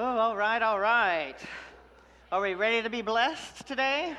[0.00, 1.34] Oh, all right, all right.
[2.30, 4.14] Are we ready to be blessed today?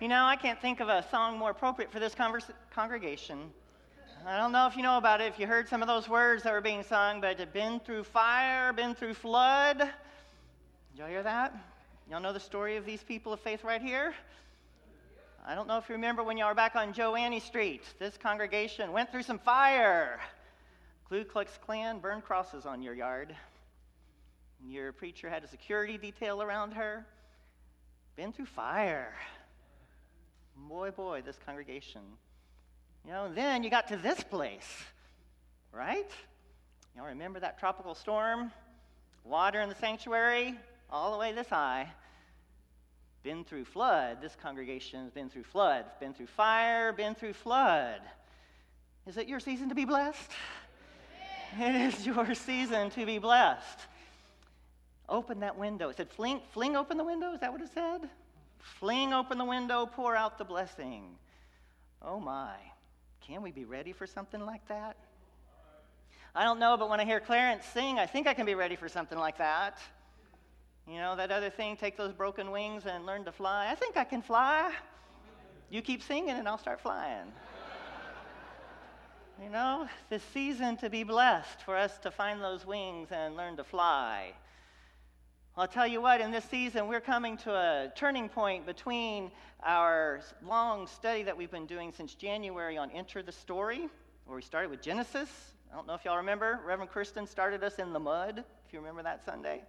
[0.00, 3.52] You know, I can't think of a song more appropriate for this converse- congregation.
[4.26, 6.42] I don't know if you know about it, if you heard some of those words
[6.42, 9.92] that were being sung, but been through fire, been through flood.
[10.96, 11.54] Y'all hear that?
[12.10, 14.12] Y'all know the story of these people of faith right here?
[15.46, 17.84] I don't know if you remember when y'all were back on Joanne Street.
[18.00, 20.18] This congregation went through some fire.
[21.08, 23.36] Ku Klux Klan burned crosses on your yard.
[24.66, 27.06] Your preacher had a security detail around her.
[28.16, 29.14] Been through fire.
[30.68, 32.02] Boy, boy, this congregation.
[33.04, 34.84] You know, then you got to this place,
[35.72, 36.10] right?
[36.96, 38.50] Y'all remember that tropical storm?
[39.24, 40.54] Water in the sanctuary,
[40.90, 41.88] all the way this high.
[43.22, 44.18] Been through flood.
[44.20, 45.84] This congregation has been through flood.
[46.00, 48.00] Been through fire, been through flood.
[49.06, 50.30] Is it your season to be blessed?
[51.58, 53.78] It is your season to be blessed.
[55.08, 55.88] Open that window.
[55.88, 57.32] It said, fling, fling open the window.
[57.32, 58.08] Is that what it said?
[58.58, 61.16] Fling open the window, pour out the blessing.
[62.02, 62.54] Oh my.
[63.20, 64.96] Can we be ready for something like that?
[66.34, 68.76] I don't know, but when I hear Clarence sing, I think I can be ready
[68.76, 69.78] for something like that.
[70.86, 73.68] You know, that other thing, take those broken wings and learn to fly.
[73.70, 74.72] I think I can fly.
[75.70, 77.32] You keep singing and I'll start flying.
[79.42, 83.56] you know, this season to be blessed for us to find those wings and learn
[83.56, 84.32] to fly.
[85.58, 89.32] I'll tell you what, in this season, we're coming to a turning point between
[89.64, 93.88] our long study that we've been doing since January on Enter the Story,
[94.26, 95.28] where we started with Genesis.
[95.72, 96.60] I don't know if y'all remember.
[96.64, 99.62] Reverend Kristen started us in the mud, if you remember that Sunday.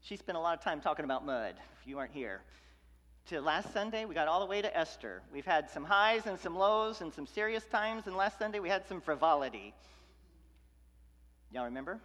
[0.00, 2.42] She spent a lot of time talking about mud, if you weren't here.
[3.28, 5.22] To last Sunday, we got all the way to Esther.
[5.32, 8.68] We've had some highs and some lows and some serious times, and last Sunday we
[8.68, 9.74] had some frivolity.
[11.52, 12.00] Y'all remember?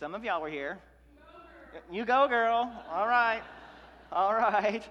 [0.00, 0.78] Some of y'all were here.
[1.90, 2.72] You go, girl.
[2.90, 3.42] All right.
[4.12, 4.82] All right.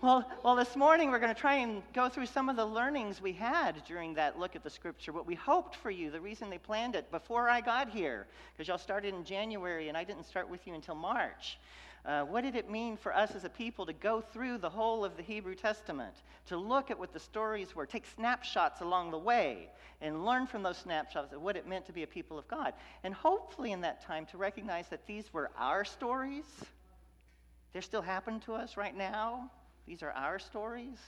[0.00, 3.20] Well, well, this morning we're going to try and go through some of the learnings
[3.20, 6.48] we had during that look at the scripture, what we hoped for you, the reason
[6.48, 10.24] they planned it before I got here, because y'all started in January and I didn't
[10.24, 11.58] start with you until March.
[12.04, 15.04] Uh, what did it mean for us as a people to go through the whole
[15.04, 16.14] of the Hebrew Testament,
[16.46, 19.68] to look at what the stories were, take snapshots along the way,
[20.00, 22.72] and learn from those snapshots of what it meant to be a people of God?
[23.02, 26.46] And hopefully, in that time, to recognize that these were our stories.
[27.72, 29.50] They're still happening to us right now.
[29.86, 30.98] These are our stories.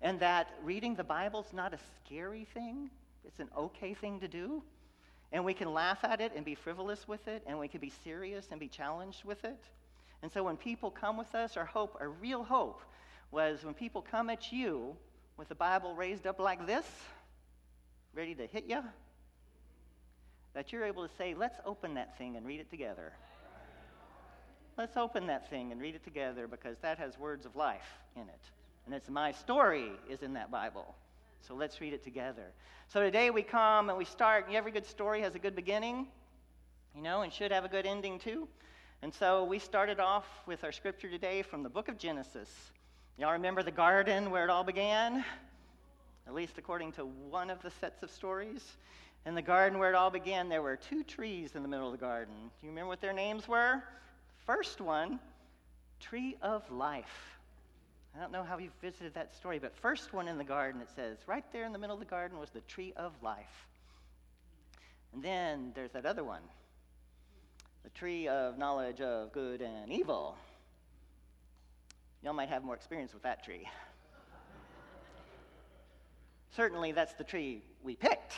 [0.00, 2.90] And that reading the Bible is not a scary thing,
[3.24, 4.62] it's an okay thing to do.
[5.30, 7.92] And we can laugh at it and be frivolous with it, and we can be
[8.02, 9.58] serious and be challenged with it.
[10.22, 12.82] And so when people come with us, our hope, our real hope,
[13.30, 14.96] was when people come at you
[15.36, 16.84] with the Bible raised up like this,
[18.14, 18.82] ready to hit you,
[20.54, 23.12] that you're able to say, let's open that thing and read it together.
[24.76, 28.22] Let's open that thing and read it together because that has words of life in
[28.22, 28.40] it.
[28.86, 30.94] And it's my story is in that Bible.
[31.40, 32.52] So let's read it together.
[32.88, 34.46] So today we come and we start.
[34.52, 36.06] Every good story has a good beginning,
[36.94, 38.48] you know, and should have a good ending too.
[39.00, 42.48] And so we started off with our scripture today from the book of Genesis.
[43.16, 45.24] Y'all remember the garden where it all began?
[46.26, 48.64] At least according to one of the sets of stories.
[49.24, 51.92] In the garden where it all began, there were two trees in the middle of
[51.92, 52.34] the garden.
[52.60, 53.84] Do you remember what their names were?
[54.46, 55.20] First one,
[56.00, 57.36] Tree of Life.
[58.16, 60.88] I don't know how you've visited that story, but first one in the garden, it
[60.96, 63.68] says, right there in the middle of the garden was the Tree of Life.
[65.12, 66.42] And then there's that other one,
[67.84, 70.36] the tree of knowledge of good and evil.
[72.22, 73.68] Y'all might have more experience with that tree.
[76.56, 78.34] Certainly, that's the tree we picked.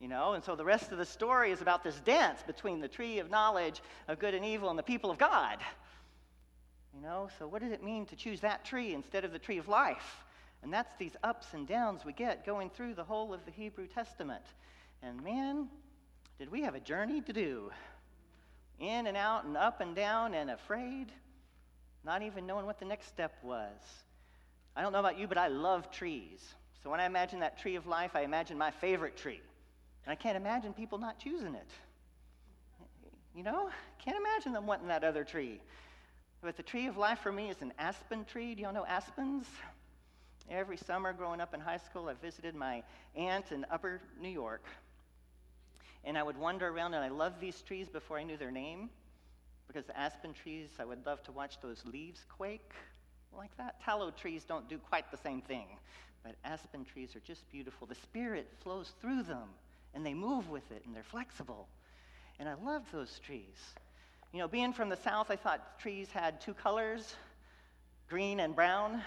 [0.00, 2.88] You know, and so the rest of the story is about this dance between the
[2.88, 5.58] tree of knowledge of good and evil and the people of God.
[6.94, 9.58] You know, so what does it mean to choose that tree instead of the tree
[9.58, 10.24] of life?
[10.62, 13.86] And that's these ups and downs we get going through the whole of the Hebrew
[13.86, 14.44] Testament.
[15.02, 15.68] And man,
[16.38, 17.70] did we have a journey to do
[18.80, 21.12] in and out and up and down and afraid,
[22.04, 23.78] not even knowing what the next step was.
[24.74, 26.54] I don't know about you, but I love trees.
[26.82, 29.40] So when I imagine that tree of life, I imagine my favorite tree.
[30.04, 31.68] And I can't imagine people not choosing it.
[33.36, 33.70] You know,
[34.02, 35.60] can't imagine them wanting that other tree.
[36.42, 38.54] But the tree of life for me is an aspen tree.
[38.54, 39.46] Do y'all know aspens?
[40.50, 42.82] Every summer growing up in high school, I visited my
[43.14, 44.64] aunt in upper New York.
[46.04, 48.90] And I would wander around, and I loved these trees before I knew their name.
[49.66, 52.72] Because the aspen trees, I would love to watch those leaves quake
[53.36, 53.80] like that.
[53.82, 55.66] Tallow trees don't do quite the same thing,
[56.24, 57.86] but aspen trees are just beautiful.
[57.86, 59.48] The spirit flows through them,
[59.94, 61.68] and they move with it, and they're flexible.
[62.40, 63.58] And I loved those trees.
[64.32, 67.14] You know, being from the South, I thought trees had two colors
[68.08, 69.02] green and brown.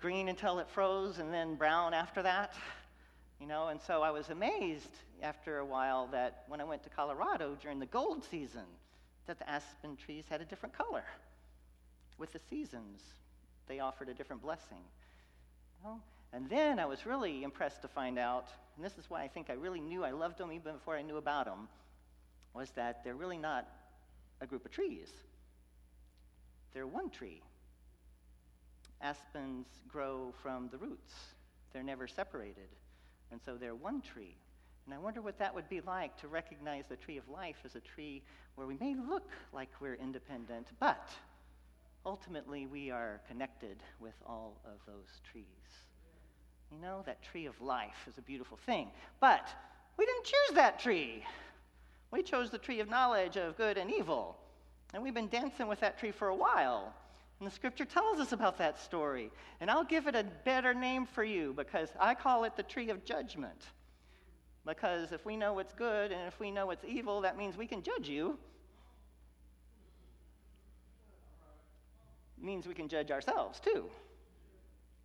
[0.00, 2.54] green until it froze, and then brown after that.
[3.42, 6.90] You know, and so I was amazed after a while that when I went to
[6.90, 8.62] Colorado during the gold season,
[9.26, 11.02] that the aspen trees had a different color.
[12.18, 13.00] With the seasons,
[13.66, 14.78] they offered a different blessing.
[15.80, 16.00] You know?
[16.32, 18.46] And then I was really impressed to find out,
[18.76, 21.02] and this is why I think I really knew I loved them even before I
[21.02, 21.66] knew about them,
[22.54, 23.66] was that they're really not
[24.40, 25.08] a group of trees.
[26.74, 27.42] They're one tree.
[29.02, 31.12] Aspens grow from the roots,
[31.72, 32.68] they're never separated.
[33.32, 34.36] And so they're one tree.
[34.84, 37.74] And I wonder what that would be like to recognize the tree of life as
[37.76, 38.22] a tree
[38.56, 41.08] where we may look like we're independent, but
[42.04, 45.46] ultimately we are connected with all of those trees.
[46.70, 48.90] You know, that tree of life is a beautiful thing.
[49.20, 49.48] But
[49.96, 51.24] we didn't choose that tree.
[52.10, 54.36] We chose the tree of knowledge of good and evil.
[54.92, 56.92] And we've been dancing with that tree for a while.
[57.42, 59.32] And the scripture tells us about that story.
[59.60, 62.88] And I'll give it a better name for you because I call it the tree
[62.88, 63.66] of judgment.
[64.64, 67.66] Because if we know what's good and if we know what's evil, that means we
[67.66, 68.38] can judge you.
[72.38, 73.86] It means we can judge ourselves too.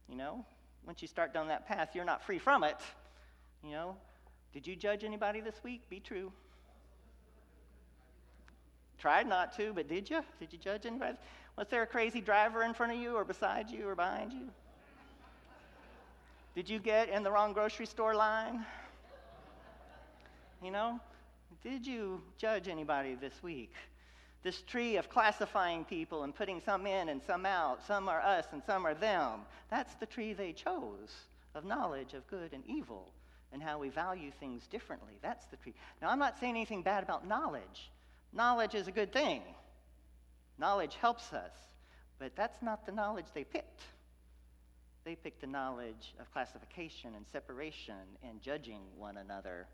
[0.08, 0.46] You know,
[0.86, 2.78] once you start down that path, you're not free from it.
[3.64, 3.98] You know,
[4.54, 5.90] did you judge anybody this week?
[5.90, 6.32] Be true.
[9.00, 10.22] Tried not to, but did you?
[10.40, 11.18] Did you judge anybody?
[11.58, 14.48] Was there a crazy driver in front of you or beside you or behind you?
[16.54, 18.64] Did you get in the wrong grocery store line?
[20.64, 21.00] You know,
[21.64, 23.74] did you judge anybody this week?
[24.44, 28.46] This tree of classifying people and putting some in and some out, some are us
[28.52, 29.42] and some are them.
[29.70, 31.12] That's the tree they chose
[31.56, 33.12] of knowledge of good and evil
[33.52, 35.14] and how we value things differently.
[35.22, 35.74] That's the tree.
[36.02, 37.92] Now, I'm not saying anything bad about knowledge.
[38.32, 39.42] Knowledge is a good thing,
[40.58, 41.52] knowledge helps us,
[42.20, 43.82] but that's not the knowledge they picked.
[45.04, 49.68] They picked the knowledge of classification and separation and judging one another.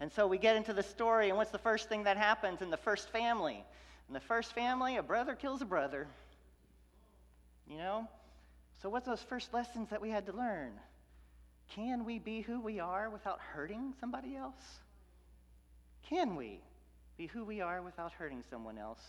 [0.00, 2.70] And so we get into the story, and what's the first thing that happens in
[2.70, 3.62] the first family?
[4.08, 6.06] In the first family, a brother kills a brother.
[7.68, 8.08] You know?
[8.82, 10.72] So, what's those first lessons that we had to learn?
[11.74, 14.80] Can we be who we are without hurting somebody else?
[16.08, 16.60] Can we
[17.18, 19.02] be who we are without hurting someone else?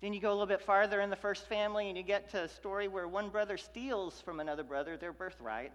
[0.00, 2.44] Then you go a little bit farther in the first family and you get to
[2.44, 5.72] a story where one brother steals from another brother their birthright.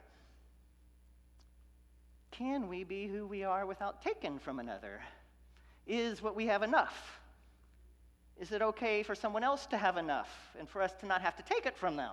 [2.32, 5.00] Can we be who we are without taking from another?
[5.88, 7.20] Is what we have enough?
[8.40, 10.30] Is it okay for someone else to have enough
[10.60, 12.12] and for us to not have to take it from them?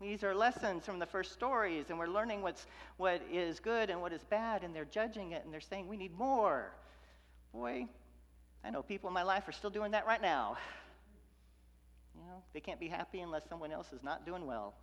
[0.00, 4.00] These are lessons from the first stories, and we're learning what's, what is good and
[4.00, 6.72] what is bad, and they're judging it and they're saying we need more.
[7.52, 7.86] Boy,
[8.64, 10.56] I know people in my life are still doing that right now.
[12.52, 14.74] They can't be happy unless someone else is not doing well.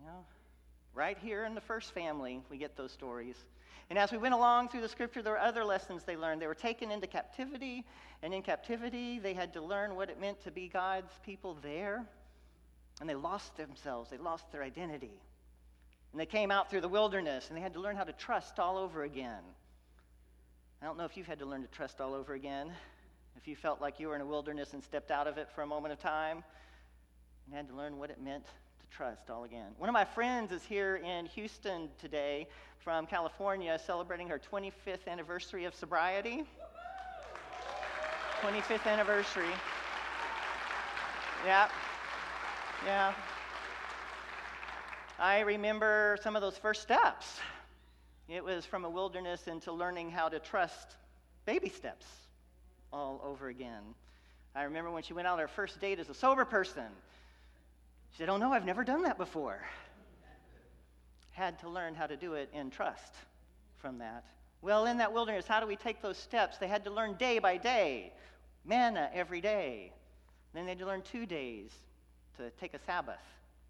[0.00, 0.24] You know,
[0.94, 3.36] Right here in the first family, we get those stories.
[3.90, 6.42] And as we went along through the scripture, there were other lessons they learned.
[6.42, 7.84] They were taken into captivity,
[8.22, 12.04] and in captivity, they had to learn what it meant to be God's people there.
[13.00, 15.12] And they lost themselves, they lost their identity.
[16.12, 18.58] And they came out through the wilderness, and they had to learn how to trust
[18.58, 19.42] all over again.
[20.82, 22.72] I don't know if you've had to learn to trust all over again.
[23.40, 25.62] If you felt like you were in a wilderness and stepped out of it for
[25.62, 26.44] a moment of time
[27.46, 29.68] and had to learn what it meant to trust all again.
[29.78, 32.48] One of my friends is here in Houston today
[32.80, 36.44] from California celebrating her 25th anniversary of sobriety.
[38.42, 39.48] 25th anniversary.
[41.46, 41.68] Yeah.
[42.84, 43.14] Yeah.
[45.18, 47.40] I remember some of those first steps.
[48.28, 50.96] It was from a wilderness into learning how to trust
[51.46, 52.04] baby steps
[52.92, 53.82] all over again.
[54.54, 56.84] I remember when she went out on her first date as a sober person.
[58.12, 59.62] She said, Oh no, I've never done that before.
[61.30, 63.14] Had to learn how to do it in trust
[63.78, 64.24] from that.
[64.62, 66.58] Well, in that wilderness, how do we take those steps?
[66.58, 68.12] They had to learn day by day,
[68.64, 69.92] manna every day.
[70.52, 71.70] Then they had to learn two days
[72.36, 73.22] to take a Sabbath,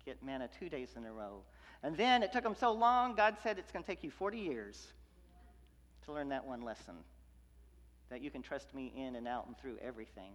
[0.05, 1.43] get manna two days in a row.
[1.83, 4.39] And then it took them so long, God said it's going to take you 40
[4.39, 4.89] years
[6.07, 6.95] to learn that one lesson
[8.11, 10.33] that you can trust me in and out and through everything.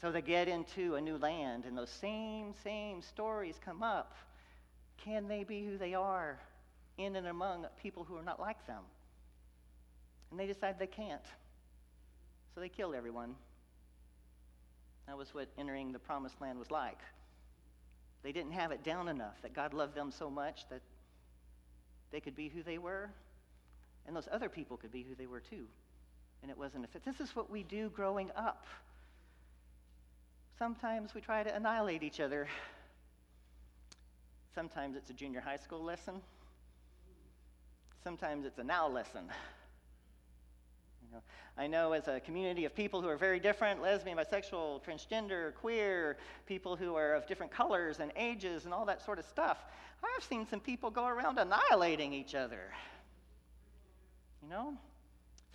[0.00, 4.14] So they get into a new land, and those same, same stories come up.
[4.96, 6.40] Can they be who they are
[6.96, 8.82] in and among people who are not like them?
[10.30, 11.24] And they decide they can't.
[12.54, 13.34] So they kill everyone.
[15.06, 16.98] That was what entering the promised land was like.
[18.22, 20.82] They didn't have it down enough that God loved them so much that
[22.10, 23.10] they could be who they were,
[24.06, 25.66] and those other people could be who they were too.
[26.42, 27.04] And it wasn't a fit.
[27.04, 28.66] This is what we do growing up.
[30.58, 32.48] Sometimes we try to annihilate each other.
[34.54, 36.20] Sometimes it's a junior high school lesson.
[38.02, 39.24] Sometimes it's a now lesson.
[41.02, 41.22] You know,
[41.58, 46.16] I know as a community of people who are very different lesbian, bisexual, transgender, queer,
[46.46, 49.58] people who are of different colors and ages and all that sort of stuff.
[50.02, 52.72] I've seen some people go around annihilating each other.
[54.42, 54.78] You know?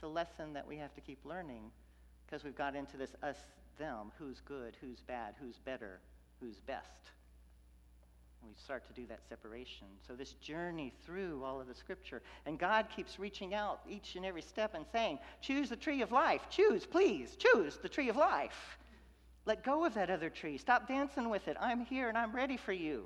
[0.05, 1.71] A lesson that we have to keep learning
[2.25, 3.37] because we've got into this us
[3.79, 5.99] them who's good, who's bad, who's better,
[6.39, 7.09] who's best.
[8.41, 9.87] And we start to do that separation.
[10.07, 14.23] So, this journey through all of the scripture, and God keeps reaching out each and
[14.23, 16.41] every step and saying, Choose the tree of life.
[16.51, 18.77] Choose, please, choose the tree of life.
[19.47, 20.59] Let go of that other tree.
[20.59, 21.57] Stop dancing with it.
[21.59, 23.05] I'm here and I'm ready for you.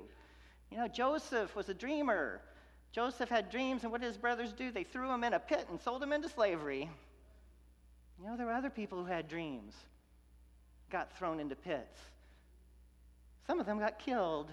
[0.70, 2.42] You know, Joseph was a dreamer.
[2.92, 4.72] Joseph had dreams, and what did his brothers do?
[4.72, 6.88] They threw him in a pit and sold him into slavery.
[8.18, 9.74] You know, there were other people who had dreams,
[10.90, 11.98] got thrown into pits.
[13.46, 14.50] Some of them got killed.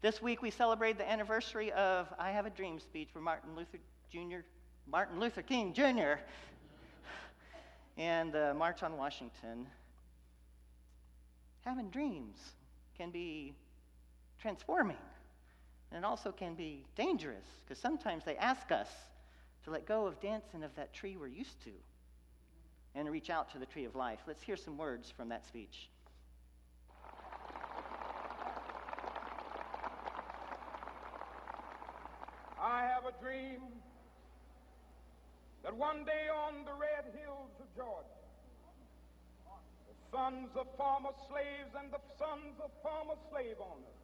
[0.00, 3.78] This week we celebrate the anniversary of I Have a Dream speech for Martin Luther
[4.10, 4.40] Jr.,
[4.86, 6.20] Martin Luther King Jr.,
[7.96, 9.66] and the March on Washington.
[11.64, 12.38] Having dreams
[12.96, 13.54] can be
[14.40, 14.96] transforming.
[15.94, 18.88] And it also can be dangerous because sometimes they ask us
[19.62, 21.70] to let go of dancing of that tree we're used to
[22.96, 24.18] and reach out to the tree of life.
[24.26, 25.88] Let's hear some words from that speech.
[32.60, 33.60] I have a dream
[35.62, 38.08] that one day on the red hills of Georgia,
[39.86, 44.03] the sons of former slaves and the sons of former slave owners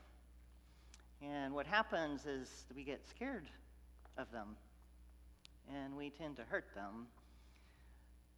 [1.31, 3.45] And what happens is we get scared
[4.17, 4.55] of them
[5.73, 7.07] and we tend to hurt them.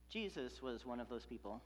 [0.09, 1.61] Jesus was one of those people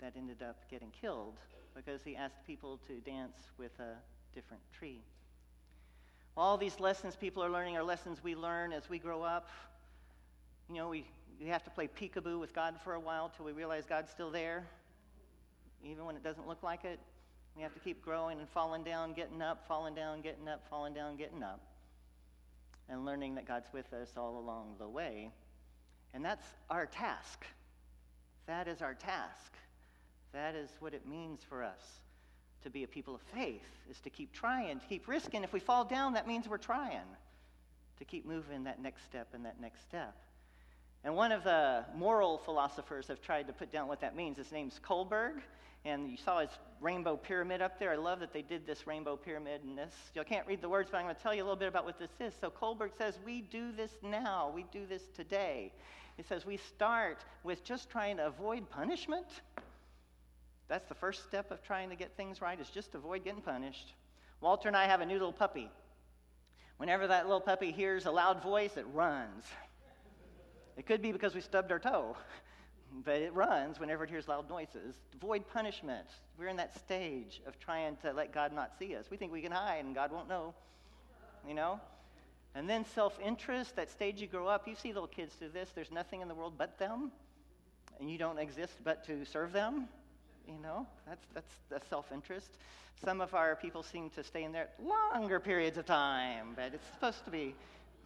[0.00, 1.34] that ended up getting killed
[1.74, 3.96] because he asked people to dance with a
[4.32, 5.00] different tree.
[6.36, 9.48] All these lessons people are learning are lessons we learn as we grow up.
[10.68, 11.04] You know, we,
[11.40, 14.30] we have to play peekaboo with God for a while till we realize God's still
[14.30, 14.64] there
[15.84, 17.00] even when it doesn't look like it.
[17.56, 20.94] We have to keep growing and falling down, getting up, falling down, getting up, falling
[20.94, 21.60] down, getting up,
[22.88, 25.30] and learning that God's with us all along the way.
[26.14, 27.44] And that's our task.
[28.46, 29.54] That is our task.
[30.32, 31.80] That is what it means for us
[32.62, 35.44] to be a people of faith, is to keep trying, to keep risking.
[35.44, 37.06] If we fall down, that means we're trying
[37.98, 40.14] to keep moving that next step and that next step.
[41.04, 44.36] And one of the moral philosophers have tried to put down what that means.
[44.38, 45.40] His name's Kohlberg.
[45.84, 47.92] And you saw his rainbow pyramid up there.
[47.92, 49.94] I love that they did this rainbow pyramid and this.
[50.14, 51.84] You can't read the words, but I'm going to tell you a little bit about
[51.84, 52.34] what this is.
[52.40, 54.52] So Kohlberg says, We do this now.
[54.54, 55.72] We do this today.
[56.16, 59.26] He says, We start with just trying to avoid punishment.
[60.68, 63.94] That's the first step of trying to get things right, is just avoid getting punished.
[64.40, 65.70] Walter and I have a new little puppy.
[66.76, 69.44] Whenever that little puppy hears a loud voice, it runs.
[70.76, 72.16] It could be because we stubbed our toe
[73.04, 74.94] but it runs whenever it hears loud noises.
[75.14, 76.06] Avoid punishment.
[76.38, 79.06] We're in that stage of trying to let God not see us.
[79.10, 80.54] We think we can hide and God won't know,
[81.46, 81.80] you know?
[82.54, 85.70] And then self interest, that stage you grow up, you see little kids do this.
[85.74, 87.12] There's nothing in the world but them.
[88.00, 89.88] and you don't exist but to serve them.
[90.46, 92.48] You know, that's, that's, the self interest.
[93.04, 96.86] Some of our people seem to stay in there longer periods of time, but it's
[96.94, 97.54] supposed to be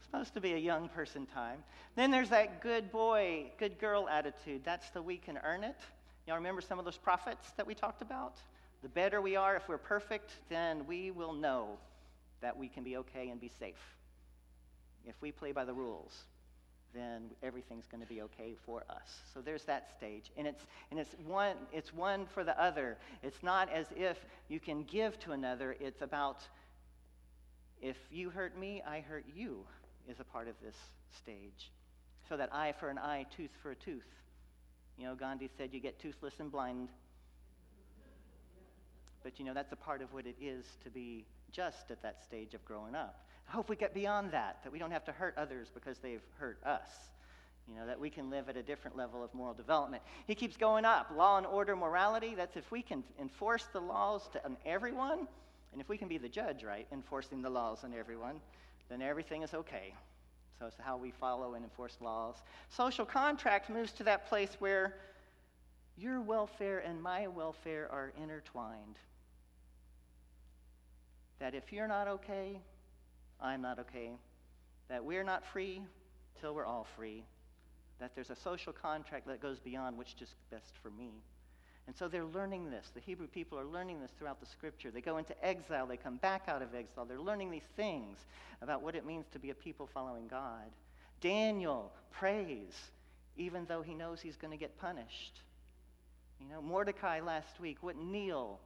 [0.03, 1.63] supposed to be a young person time.
[1.97, 4.63] Then there's that good boy, good girl attitude.
[4.65, 5.79] That's the we can earn it.
[6.27, 8.37] Y'all remember some of those prophets that we talked about?
[8.83, 11.79] The better we are, if we're perfect, then we will know
[12.41, 13.97] that we can be okay and be safe.
[15.07, 16.25] If we play by the rules,
[16.95, 19.21] then everything's going to be okay for us.
[19.33, 20.31] So there's that stage.
[20.37, 22.99] And it's and it's one it's one for the other.
[23.23, 24.19] It's not as if
[24.49, 25.77] you can give to another.
[25.81, 26.43] It's about
[27.81, 29.65] if you hurt me, I hurt you
[30.09, 30.77] is a part of this
[31.17, 31.71] stage.
[32.29, 34.07] So that eye for an eye, tooth for a tooth.
[34.99, 36.89] You know, Gandhi said you get toothless and blind.
[39.23, 42.23] But you know, that's a part of what it is to be just at that
[42.23, 43.27] stage of growing up.
[43.49, 46.23] I hope we get beyond that, that we don't have to hurt others because they've
[46.39, 46.89] hurt us.
[47.69, 50.03] You know, that we can live at a different level of moral development.
[50.27, 51.13] He keeps going up.
[51.15, 52.35] Law and order, morality.
[52.35, 55.29] That's if we can enforce the laws to, on everyone,
[55.73, 58.41] and if we can be the judge, right, enforcing the laws on everyone,
[58.89, 59.95] then everything is okay.
[60.59, 62.37] So it's how we follow and enforce laws.
[62.69, 64.95] Social contract moves to that place where
[65.97, 68.97] your welfare and my welfare are intertwined.
[71.39, 72.61] That if you're not okay,
[73.41, 74.13] I'm not okay.
[74.89, 75.83] That we're not free
[76.41, 77.25] till we're all free.
[77.99, 81.11] That there's a social contract that goes beyond what's just best for me.
[81.87, 82.91] And so they're learning this.
[82.95, 84.91] The Hebrew people are learning this throughout the scripture.
[84.91, 87.05] They go into exile, they come back out of exile.
[87.05, 88.19] They're learning these things
[88.61, 90.71] about what it means to be a people following God.
[91.21, 92.91] Daniel prays
[93.37, 95.41] even though he knows he's going to get punished.
[96.41, 98.61] You know, Mordecai last week wouldn't kneel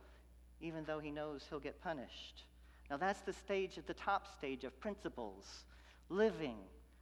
[0.61, 2.45] even though he knows he'll get punished.
[2.91, 5.65] Now, that's the stage at the top stage of principles,
[6.09, 6.57] living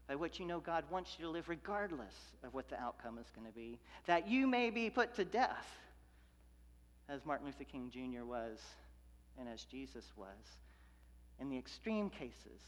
[0.09, 3.26] by which you know God wants you to live regardless of what the outcome is
[3.35, 5.66] going to be, that you may be put to death,
[7.08, 8.25] as Martin Luther King Jr.
[8.25, 8.58] was
[9.38, 10.58] and as Jesus was,
[11.40, 12.60] in the extreme cases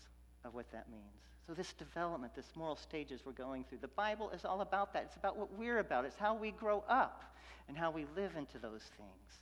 [0.44, 1.03] of what that means.
[1.46, 5.05] So, this development, this moral stages we're going through, the Bible is all about that.
[5.05, 7.22] It's about what we're about, it's how we grow up
[7.68, 9.40] and how we live into those things.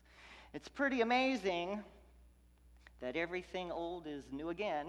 [0.52, 1.80] It's pretty amazing
[3.00, 4.87] that everything old is new again.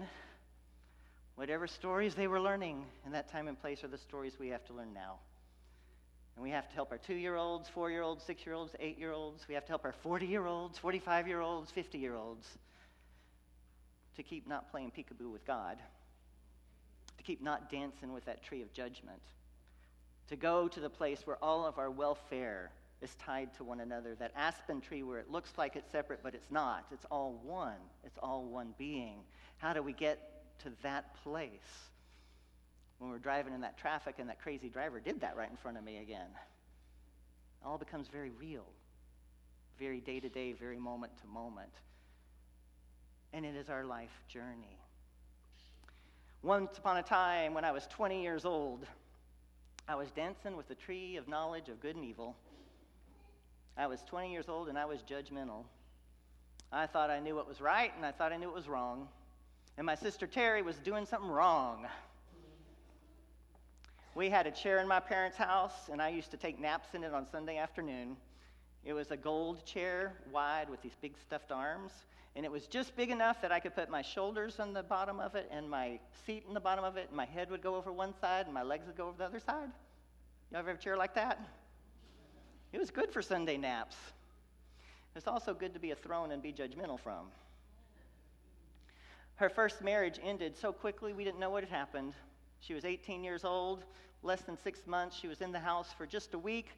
[1.34, 4.64] Whatever stories they were learning in that time and place are the stories we have
[4.66, 5.16] to learn now.
[6.36, 8.74] And we have to help our two year olds, four year olds, six year olds,
[8.78, 9.48] eight year olds.
[9.48, 12.46] We have to help our 40 year olds, 45 year olds, 50 year olds
[14.16, 15.78] to keep not playing peekaboo with God,
[17.16, 19.20] to keep not dancing with that tree of judgment,
[20.28, 22.70] to go to the place where all of our welfare
[23.02, 24.14] is tied to one another.
[24.14, 26.86] That aspen tree where it looks like it's separate, but it's not.
[26.92, 27.76] It's all one.
[28.04, 29.18] It's all one being.
[29.58, 30.18] How do we get
[30.64, 31.50] to that place?
[32.98, 35.76] When we're driving in that traffic and that crazy driver did that right in front
[35.76, 36.28] of me again.
[37.62, 38.66] It all becomes very real,
[39.78, 41.72] very day to day, very moment to moment.
[43.32, 44.78] And it is our life journey.
[46.42, 48.86] Once upon a time, when I was 20 years old,
[49.88, 52.36] I was dancing with the tree of knowledge of good and evil
[53.76, 55.64] I was 20 years old and I was judgmental.
[56.72, 59.08] I thought I knew what was right and I thought I knew what was wrong.
[59.76, 61.86] And my sister Terry was doing something wrong.
[64.16, 67.04] We had a chair in my parents' house, and I used to take naps in
[67.04, 68.16] it on Sunday afternoon.
[68.82, 71.92] It was a gold chair, wide, with these big stuffed arms.
[72.34, 75.20] And it was just big enough that I could put my shoulders on the bottom
[75.20, 77.74] of it and my seat in the bottom of it, and my head would go
[77.74, 79.68] over one side and my legs would go over the other side.
[80.50, 81.38] You ever have a chair like that?
[82.72, 83.96] It was good for Sunday naps.
[85.14, 87.26] It's also good to be a throne and be judgmental from.
[89.34, 92.14] Her first marriage ended so quickly we didn't know what had happened.
[92.60, 93.84] She was 18 years old,
[94.22, 95.16] less than six months.
[95.16, 96.68] She was in the house for just a week,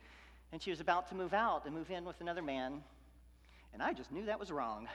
[0.52, 2.82] and she was about to move out and move in with another man.
[3.72, 4.88] And I just knew that was wrong.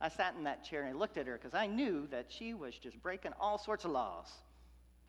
[0.00, 2.54] I sat in that chair and I looked at her because I knew that she
[2.54, 4.26] was just breaking all sorts of laws.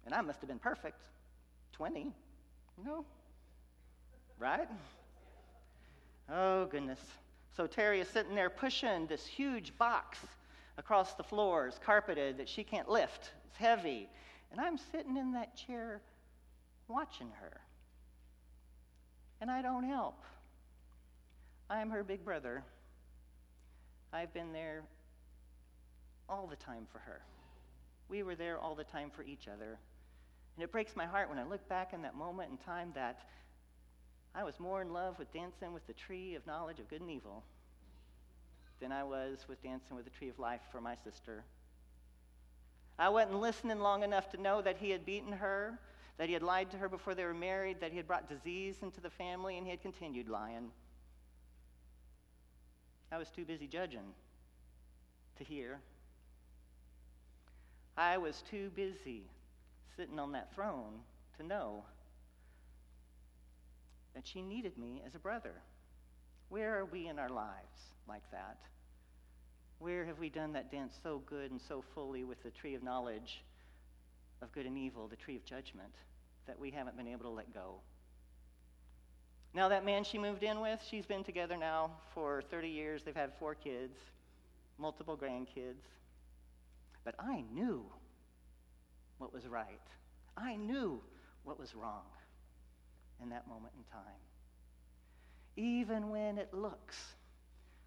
[0.06, 1.02] And I must have been perfect
[1.74, 3.06] 20, you know,
[4.40, 4.68] right?
[6.32, 7.00] Oh, goodness.
[7.56, 10.20] So Terry is sitting there pushing this huge box
[10.78, 13.32] across the floors, carpeted, that she can't lift.
[13.58, 14.10] Heavy.
[14.52, 16.02] And I'm sitting in that chair
[16.88, 17.60] watching her.
[19.42, 20.22] And I don't help.
[21.70, 22.64] I'm her big brother.
[24.14, 24.84] I've been there
[26.30, 27.22] all the time for her.
[28.10, 29.78] We were there all the time for each other.
[30.56, 33.20] And it breaks my heart when I look back in that moment in time that
[34.34, 37.12] I was more in love with dancing with the tree of knowledge of good and
[37.12, 37.44] evil
[38.80, 41.44] than I was with dancing with the tree of life for my sister.
[43.00, 45.80] I wasn't listening long enough to know that he had beaten her,
[46.18, 48.78] that he had lied to her before they were married, that he had brought disease
[48.82, 50.72] into the family, and he had continued lying.
[53.12, 54.14] I was too busy judging
[55.38, 55.80] to hear.
[57.96, 59.24] I was too busy
[59.96, 61.00] sitting on that throne
[61.38, 61.84] to know
[64.16, 65.54] that she needed me as a brother.
[66.50, 68.58] Where are we in our lives like that?
[69.80, 72.84] Where have we done that dance so good and so fully with the tree of
[72.84, 73.44] knowledge
[74.42, 75.94] of good and evil, the tree of judgment,
[76.48, 77.76] that we haven't been able to let go?
[79.54, 83.02] Now, that man she moved in with, she's been together now for 30 years.
[83.04, 83.98] They've had four kids,
[84.78, 85.82] multiple grandkids.
[87.04, 87.86] But I knew
[89.18, 89.80] what was right.
[90.36, 91.02] I knew
[91.44, 92.04] what was wrong
[93.22, 94.04] in that moment in time.
[95.56, 97.16] Even when it looks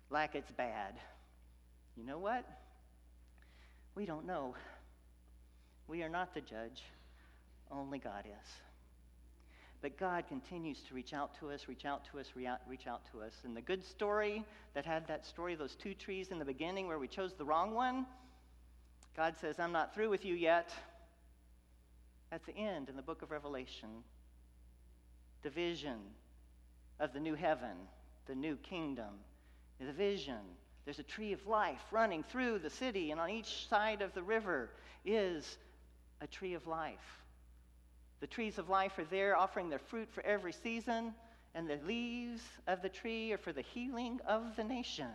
[0.09, 0.95] like it's bad.
[2.01, 2.47] You know what?
[3.95, 4.55] We don't know.
[5.87, 6.83] We are not the judge,
[7.71, 8.49] only God is.
[9.83, 13.21] But God continues to reach out to us, reach out to us, reach out to
[13.21, 13.35] us.
[13.45, 16.99] And the good story that had that story, those two trees in the beginning where
[16.99, 18.07] we chose the wrong one,
[19.15, 20.71] God says, I'm not through with you yet.
[22.33, 23.91] At the end in the book of Revelation,
[25.43, 25.99] the vision
[26.99, 27.77] of the new heaven,
[28.27, 29.19] the new kingdom,
[29.79, 30.41] the vision.
[30.91, 34.25] There's a tree of life running through the city, and on each side of the
[34.25, 34.71] river
[35.05, 35.57] is
[36.21, 37.23] a tree of life.
[38.19, 41.15] The trees of life are there offering their fruit for every season,
[41.55, 45.15] and the leaves of the tree are for the healing of the nation.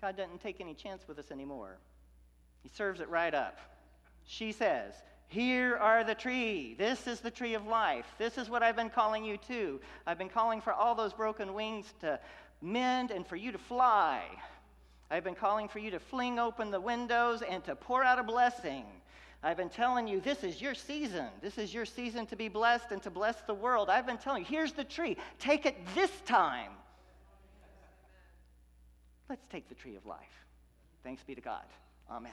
[0.00, 1.76] God doesn't take any chance with us anymore.
[2.62, 3.58] He serves it right up.
[4.28, 4.94] She says,
[5.26, 6.76] Here are the tree.
[6.78, 8.06] This is the tree of life.
[8.16, 9.80] This is what I've been calling you to.
[10.06, 12.20] I've been calling for all those broken wings to
[12.62, 14.22] mend and for you to fly.
[15.10, 18.22] I've been calling for you to fling open the windows and to pour out a
[18.22, 18.84] blessing.
[19.42, 21.26] I've been telling you this is your season.
[21.40, 23.88] This is your season to be blessed and to bless the world.
[23.88, 25.16] I've been telling you, here's the tree.
[25.38, 26.72] Take it this time.
[29.28, 30.18] Let's take the tree of life.
[31.02, 31.64] Thanks be to God.
[32.10, 32.32] Amen.